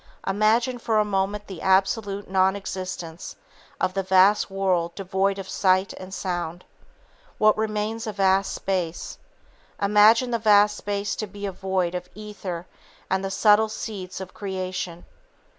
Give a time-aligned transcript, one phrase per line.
[0.25, 3.35] Imagine for a moment the absolute non existence
[3.79, 6.65] of the vast world devoid of sight and sound.
[7.37, 9.19] What remains a vast space.
[9.79, 12.65] Imagine the vast space to be void of ether
[13.11, 15.05] and the subtle seeds of creation.